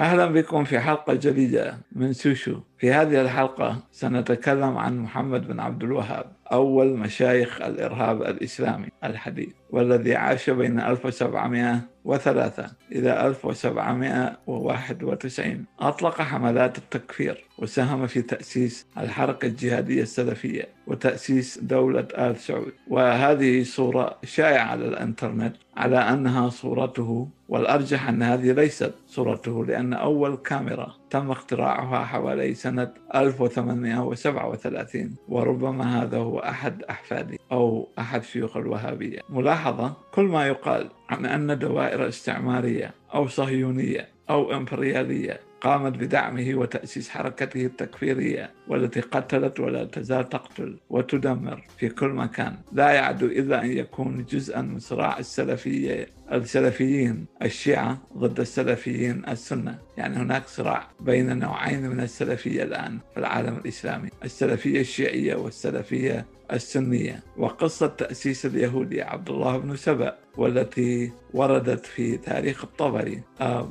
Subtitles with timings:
[0.00, 5.82] أهلا بكم في حلقة جديدة من سوشو في هذه الحلقة سنتكلم عن محمد بن عبد
[5.82, 6.32] الوهاب.
[6.52, 18.06] أول مشايخ الإرهاب الإسلامي الحديث والذي عاش بين 1703 إلى 1791 أطلق حملات التكفير وساهم
[18.06, 22.72] في تأسيس الحركة الجهادية السلفية وتأسيس دولة آل سعود.
[22.88, 30.36] وهذه صورة شائعة على الإنترنت على أنها صورته والأرجح أن هذه ليست صورته لأن أول
[30.36, 39.20] كاميرا تم اختراعها حوالي سنة 1837 وربما هذا هو أحد أحفادي أو أحد شيوخ الوهابية.
[39.30, 47.08] ملاحظة كل ما يقال عن أن دوائر استعمارية أو صهيونية أو إمبريالية قامت بدعمه وتأسيس
[47.08, 52.56] حركته التكفيرية والتي قتلت ولا تزال تقتل وتدمر في كل مكان.
[52.72, 59.78] لا يعدو إلا أن يكون جزءا من صراع السلفية السلفيين الشيعة ضد السلفيين السنة.
[59.96, 67.22] يعني هناك صراع بين نوعين من السلفية الآن في العالم الإسلامي السلفية الشيعية والسلفية السنية.
[67.36, 73.68] وقصة تأسيس اليهودي عبد الله بن سبأ والتي وردت في تاريخ الطبري آه،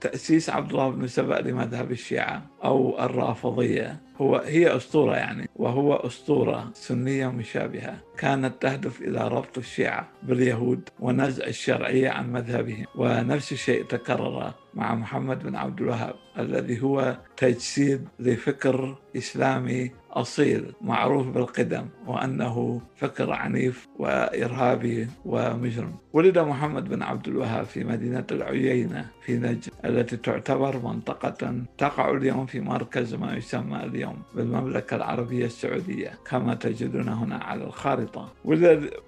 [0.00, 4.05] تأسيس عبد الله بن سبأ لمذهب الشيعة أو الرافضية.
[4.20, 11.46] هو هي أسطورة يعني وهو أسطورة سنية مشابهة كانت تهدف إلى ربط الشيعة باليهود ونزع
[11.46, 12.84] الشرعية عن مذهبهم.
[12.94, 21.26] ونفس الشيء تكرر مع محمد بن عبد الوهاب الذي هو تجسيد لفكر إسلامي أصيل معروف
[21.26, 25.94] بالقدم وأنه فكر عنيف وإرهابي ومجرم.
[26.12, 32.46] ولد محمد بن عبد الوهاب في مدينة العيينة في نجد التي تعتبر منطقة تقع اليوم
[32.46, 38.32] في مركز ما يسمى اليوم بالمملكة العربية السعودية كما تجدون هنا على الخارطة.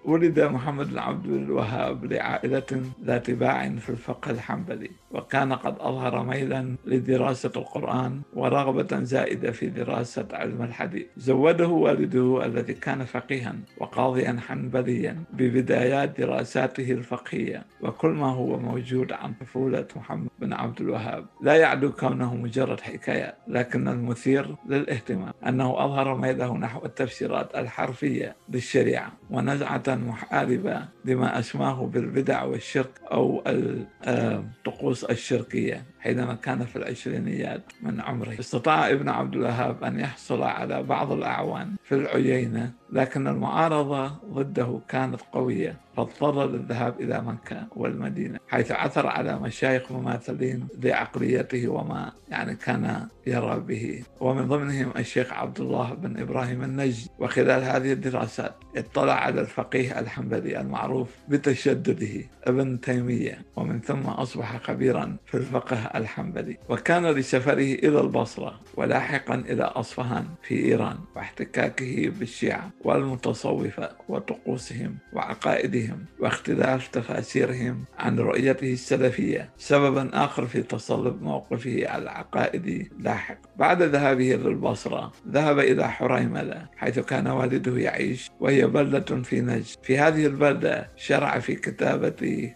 [0.05, 6.75] ولد, محمد بن عبد الوهاب لعائلة ذات باع في الفقه الحنبلي وكان قد أظهر ميلا
[6.87, 11.07] لدراسة القرآن ورغبة زائدة في دراسة علم الحديث.
[11.17, 19.33] زوده والده الذي كان فقيها وقاضيا حنبليا ببدايات دراساته الفقهية وكل ما هو موجود عن
[19.41, 21.27] طفولة محمد بن عبد الوهاب.
[21.41, 24.55] لا يعدو كونه مجرد حكاية لكن المثير
[24.89, 33.43] للاهتمام أنه أظهر ميله نحو التفسيرات الحرفية للشريعة ونزعة محاربة لما أسماه بالبدع والشرك أو
[34.07, 35.85] الطقوس الشركية.
[36.01, 41.75] حينما كان في العشرينيات من عمره استطاع ابن عبد الوهاب أن يحصل على بعض الأعوان
[41.85, 49.39] في العيينة لكن المعارضة ضده كانت قوية فاضطر للذهاب إلى مكة والمدينة حيث عثر على
[49.39, 54.03] مشايخ مماثلين لعقليته وما يعني كان يرى به.
[54.21, 57.09] ومن ضمنهم الشيخ عبد الله بن إبراهيم النجد.
[57.19, 65.17] وخلال هذه الدراسات اطلع على الفقيه الحنبلي المعروف بتشدده ابن تيمية ومن ثم أصبح خبيرا
[65.27, 73.91] في الفقه الحنبلي وكان لسفره إلى البصرة ولاحقا إلى أصفهان في إيران واحتكاكه بالشيعة والمتصوفة
[74.09, 83.39] وطقوسهم وعقائدهم واختلاف تفاسيرهم عن رؤيته السلفية سببا آخر في تصلب موقفه العقائدي لاحق.
[83.57, 89.77] بعد ذهابه للبصرة ذهب إلى حريملة حيث كان والده يعيش وهي بلدة في نجد.
[89.83, 92.53] في هذه البلدة شرع في كتابة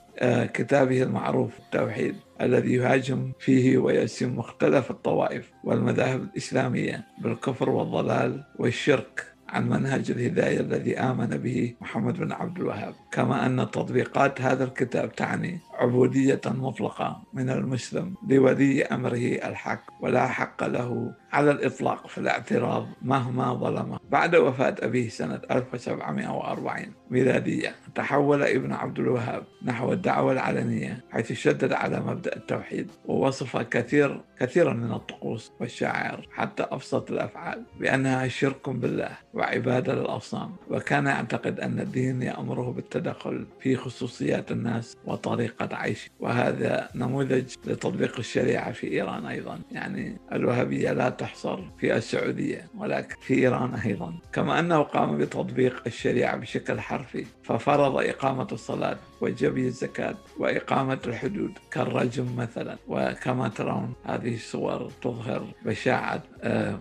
[0.54, 9.68] كتابه المعروف التوحيد الذي يهاجم فيه ويسم مختلف الطوائف والمذاهب الإسلامية بالكفر والضلال والشرك عن
[9.68, 12.94] منهج الهداية الذي آمن به محمد بن عبد الوهاب.
[13.12, 20.64] كما أن تطبيقات هذا الكتاب تعني عبودية مطلقة من المسلم لولي أمره الحق ولا حق
[20.64, 28.72] له على الإطلاق في الاعتراض مهما ظلمه بعد وفاة أبيه سنة 1740 ميلادية تحول ابن
[28.72, 35.52] عبد الوهاب نحو الدعوة العلنية حيث شدد على مبدأ التوحيد ووصف كثير كثيرا من الطقوس
[35.60, 40.52] والشعائر حتى أبسط الأفعال بأنها شرك بالله وعبادة للأصنام.
[40.70, 48.72] وكان يعتقد أن الدين يأمره بالتدخل في خصوصيات الناس وطريقة عيش وهذا نموذج لتطبيق الشريعة
[48.72, 49.60] في إيران أيضا.
[49.72, 54.14] يعني الوهابية لا تحصر في السعودية ولكن في إيران أيضا.
[54.32, 62.36] كما أنه قام بتطبيق الشريعة بشكل حرفي ففرض إقامة الصلاة وجبي الزكاة وإقامة الحدود كالرجم
[62.36, 62.76] مثلا.
[62.88, 66.78] وكما ترون هذه الصور تظهر بشاعة آه،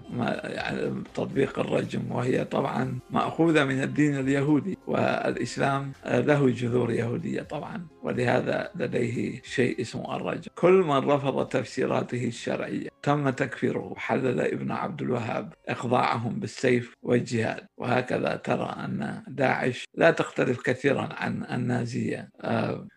[1.15, 7.85] تطبيق الرجم وهي طبعا مأخوذة من الدين اليهودي والإسلام آه، له جذور يهودية طبعا.
[8.03, 10.51] ولهذا لديه شيء اسمه الرجم.
[10.55, 13.79] كل من رفض تفسيراته الشرعية تم تكفيره.
[13.79, 17.65] وحلل ابن عبد الوهاب إخضاعهم بالسيف والجهاد.
[17.77, 22.29] وهكذا ترى أن داعش لا تختلف كثيرا عن النازية.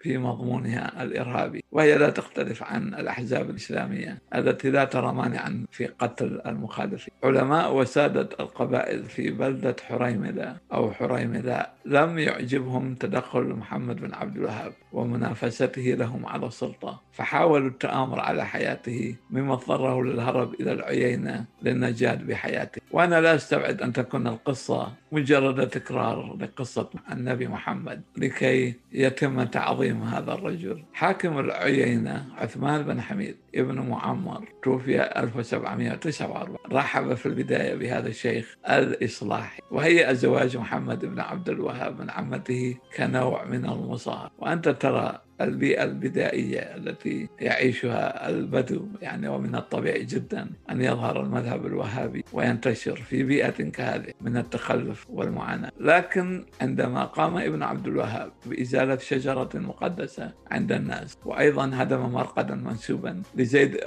[0.00, 6.40] في مضمونها الإرهابي وهي لا تختلف عن الأحزاب الإسلامية التي لا ترى مانعا في قتل
[6.46, 7.14] المخالفين.
[7.24, 14.72] علماء وسادة القبائل في بلدة حريملة أو حريملة لم يعجبهم تدخل محمد بن عبد الوهاب.
[14.94, 17.00] ومنافسته لهم على السلطة.
[17.12, 22.80] فحاولوا التآمر على حياته مما اضطره للهرب إلى العيينة للنجاة بحياته.
[22.90, 30.32] وأنا لا أستبعد أن تكون القصة مجرد تكرار لقصة النبي محمد لكي يتم تعظيم هذا
[30.32, 30.82] الرجل.
[30.92, 39.62] حاكم العيينة عثمان بن حميد ابن معمر توفي 1749 رحب في البداية بهذا الشيخ الإصلاحي.
[39.70, 44.30] وهي زواج محمد بن عبد الوهاب من عمته كنوع من المصاهرة.
[44.38, 52.24] وأنت ترى البيئة البدائية التي يعيشها البدو يعني ومن الطبيعي جدا أن يظهر المذهب الوهابي
[52.32, 55.70] وينتشر في بيئة كهذه من التخلف والمعاناة.
[55.80, 63.22] لكن عندما قام ابن عبد الوهاب بإزالة شجرة مقدسة عند الناس وأيضا هدم مرقدا منسوبا
[63.36, 63.78] لزيد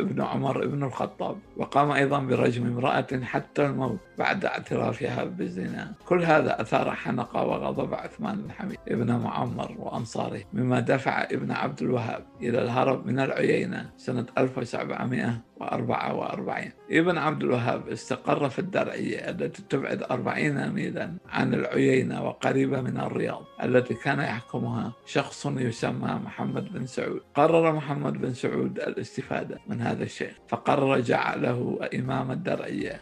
[0.00, 5.92] بن عمر بن الخطاب وقام أيضا برجم امرأة حتى الموت بعد اعترافها بالزنا.
[6.06, 11.82] كل هذا أثار حنقة وغضب عثمان بن حميد ابن معمر وأنصاره مما دفع ابن عبد
[11.82, 20.02] الوهاب إلى الهرب من العيينة سنة 1744 ابن عبد الوهاب استقر في الدرعية التي تبعد
[20.02, 27.20] 40 ميلا عن العيينة وقريبة من الرياض التي كان يحكمها شخص يسمى محمد بن سعود.
[27.34, 33.00] قرر محمد بن سعود الاستفادة من هذا الشيخ فقرر جعله إمام الدرعية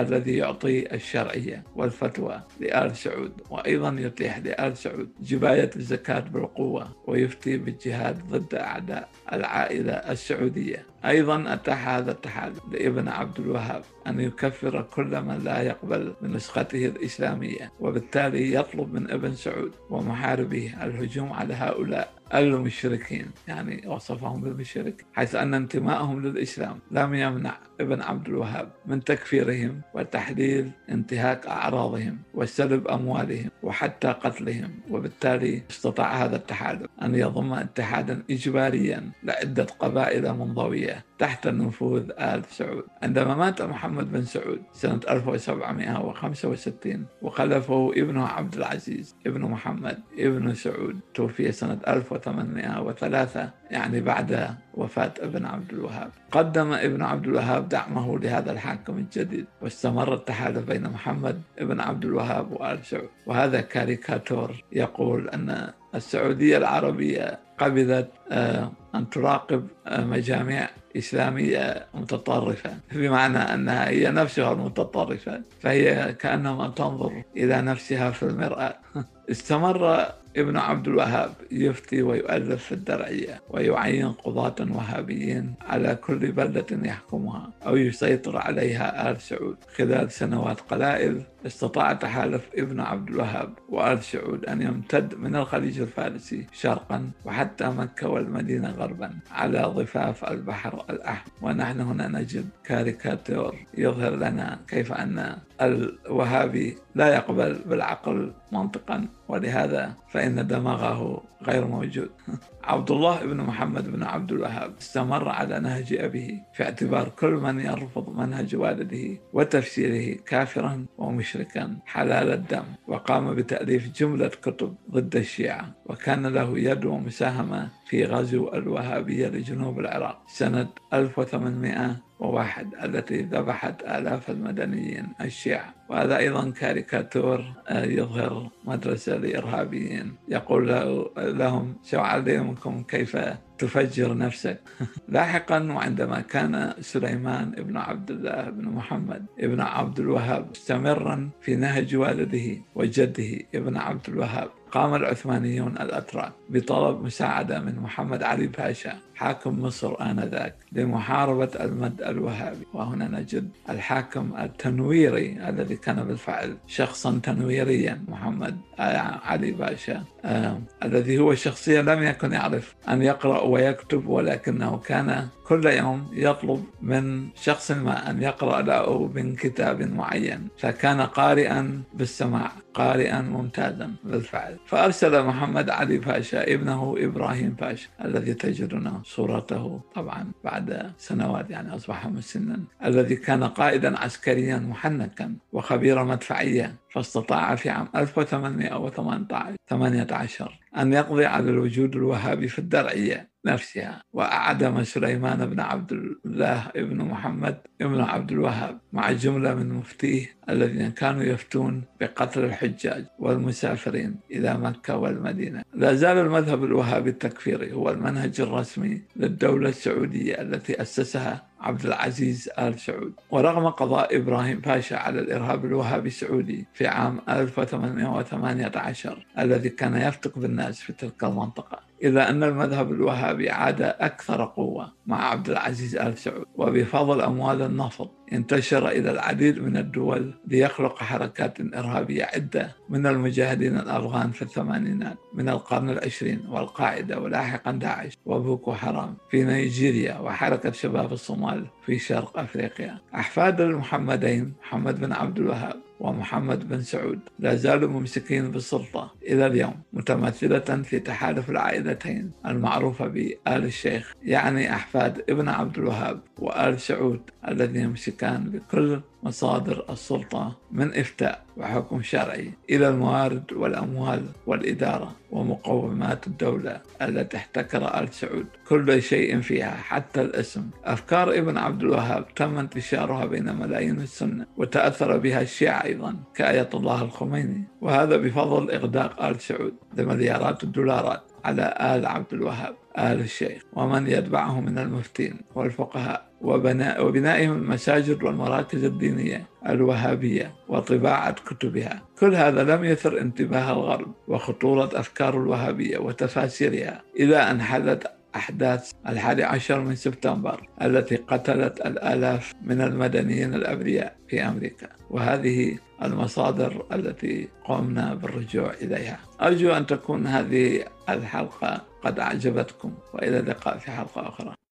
[0.00, 8.29] الذي يعطي الشرعية والفتوى لآل سعود وأيضا يتيح لآل سعود جباية الزكاة بالقوة ويفتي بالجهاد
[8.29, 15.40] ضد أعداء العائلة السعودية أيضا أتاح هذا التحالف لابن عبد الوهاب أن يكفر كل من
[15.44, 23.82] لا يقبل بنسخته الإسلامية وبالتالي يطلب من ابن سعود ومحاربيه الهجوم على هؤلاء المشركين يعني
[23.86, 31.46] وصفهم بالمشرك حيث أن انتمائهم للإسلام لم يمنع ابن عبد الوهاب من تكفيرهم وتحليل انتهاك
[31.46, 40.32] أعراضهم وسلب أموالهم وحتى قتلهم وبالتالي استطاع هذا التحالف أن يضم اتحادا إجباريا لعدة قبائل
[40.32, 40.91] منضوية.
[41.18, 42.84] تحت نفوذ آل سعود.
[43.02, 51.00] عندما مات محمد بن سعود سنة 1765 وخلفه ابنه عبد العزيز ابن محمد ابن سعود
[51.14, 56.10] توفي سنة 1803 يعني بعد وفاة ابن عبد الوهاب.
[56.30, 62.52] قدم ابن عبد الوهاب دعمه لهذا الحاكم الجديد واستمر التحالف بين محمد ابن عبد الوهاب
[62.52, 63.08] وآل سعود.
[63.26, 72.70] وهذا كاريكاتور يقول أن السعودية العربية قبلت آه، أن تراقب مجاميع إسلامية متطرفة.
[72.92, 75.42] بمعنى أنها هي نفسها المتطرفة.
[75.60, 78.74] فهي كأنما تنظر إلى نفسها في المرآة.
[79.30, 80.06] استمر
[80.36, 87.76] ابن عبد الوهاب يفتي ويؤلف في الدرعية ويعين قضاة وهابيين على كل بلدة يحكمها أو
[87.76, 89.56] يسيطر عليها آل سعود.
[89.76, 96.46] خلال سنوات قلائل استطاع تحالف ابن عبد الوهاب وآل سعود أن يمتد من الخليج الفارسي
[96.52, 101.32] شرقا وحتى مكة والمدينة غربا على ضفاف البحر الأحمر.
[101.42, 109.08] ونحن هنا نجد كاريكاتور يظهر لنا كيف أن الوهابي لا يقبل بالعقل منطقا.
[109.28, 112.10] ولهذا فإن دماغه غير موجود.
[112.64, 117.60] عبد الله بن محمد بن عبد الوهاب استمر على نهج أبيه في اعتبار كل من
[117.60, 121.76] يرفض منهج والده وتفسيره كافرا ومشركا.
[121.86, 122.64] حلال الدم.
[122.88, 125.72] وقام بتأليف جملة كتب ضد الشيعة.
[125.86, 135.08] وكان له يد ومساهمة في غزو الوهابية لجنوب العراق سنة 1801 التي ذبحت آلاف المدنيين
[135.20, 135.74] الشيعة.
[135.88, 140.14] وهذا أيضا كاريكاتور آه، يظهر مدرسة لإرهابيين.
[140.28, 140.68] يقول
[141.16, 143.16] لهم سأعلمكم كيف
[143.58, 144.60] تفجر نفسك؟
[145.08, 151.96] لاحقا وعندما كان سليمان بن عبد الله بن محمد بن عبد الوهاب مستمرا في نهج
[151.96, 159.62] والده وجده ابن عبد الوهاب قام العثمانيون الأتراك بطلب مساعدة من محمد علي باشا حاكم
[159.62, 162.66] مصر آنذاك لمحاربة المد الوهابي.
[162.74, 170.04] وهنا نجد الحاكم التنويري الذي كان بالفعل شخصا تنويريا محمد علي باشا.
[170.24, 176.64] آه الذي هو شخصية لم يكن يعرف أن يقرأ ويكتب ولكنه كان كل يوم يطلب
[176.82, 184.56] من شخص ما أن يقرأ له من كتاب معين فكان قارئا بالسماع قارئا ممتازا بالفعل.
[184.66, 192.06] فأرسل محمد علي باشا ابنه إبراهيم باشا الذي تجدنا صورته طبعا بعد سنوات يعني أصبح
[192.06, 201.50] مسنا الذي كان قائدا عسكريا محنكا وخبير مدفعية فاستطاع في عام 1818 أن يقضي على
[201.50, 203.31] الوجود الوهابي في الدرعية.
[203.46, 205.92] نفسها وأعدم سليمان بن عبد
[206.26, 213.04] الله بن محمد بن عبد الوهاب مع جملة من مفتيه الذين كانوا يفتون بقتل الحجاج
[213.18, 215.62] والمسافرين إلى مكة والمدينة.
[215.74, 222.78] لا زال المذهب الوهابي التكفيري هو المنهج الرسمي للدولة السعودية التي أسسها عبد العزيز آل
[222.80, 223.12] سعود.
[223.30, 230.80] ورغم قضاء إبراهيم باشا على الإرهاب الوهابي السعودي في عام 1818 الذي كان يفتق بالناس
[230.80, 231.91] في تلك المنطقة.
[232.04, 238.10] إلا أن المذهب الوهابي عاد أكثر قوة مع عبد العزيز آل سعود وبفضل أموال النفط
[238.32, 245.48] انتشر إلى العديد من الدول ليخلق حركات إرهابية عدة من المجاهدين الأفغان في الثمانينات من
[245.48, 252.98] القرن العشرين والقاعدة ولاحقا داعش وبوكو حرام في نيجيريا وحركة شباب الصومال في شرق أفريقيا.
[253.14, 259.74] أحفاد المحمدين محمد بن عبد الوهاب ومحمد بن سعود لا زالوا ممسكين بالسلطة إلى اليوم
[259.92, 267.82] متمثلة في تحالف العائلتين المعروفة بآل الشيخ يعني أحفاد ابن عبد الوهاب وآل سعود الذين
[267.82, 277.36] يمسكان بكل مصادر السلطة من إفتاء وحكم شرعي إلى الموارد والأموال والإدارة ومقومات الدولة التي
[277.36, 278.46] احتكر آل سعود.
[278.68, 280.70] كل شيء فيها حتى الاسم.
[280.84, 287.02] أفكار ابن عبد الوهاب تم انتشارها بين ملايين السنة وتأثر بها الشيعة أيضا كآية الله
[287.02, 287.64] الخميني.
[287.80, 289.74] وهذا بفضل إغداق آل سعود.
[289.96, 291.22] لمليارات الدولارات.
[291.44, 298.84] على آل عبد الوهاب آل الشيخ ومن يتبعه من المفتين والفقهاء وبناء وبنائهم المساجد والمراكز
[298.84, 302.02] الدينية الوهابية وطباعة كتبها.
[302.18, 309.44] كل هذا لم يثر انتباه الغرب وخطورة أفكار الوهابية وتفاسيرها إلى أن حدث أحداث الحادي
[309.44, 318.14] عشر من سبتمبر التي قتلت الآلاف من المدنيين الأبرياء في أمريكا وهذه المصادر التي قمنا
[318.14, 319.18] بالرجوع إليها.
[319.42, 324.54] أرجو أن تكون هذه الحلقة قد أعجبتكم وإلى اللقاء في حلقة أخرى.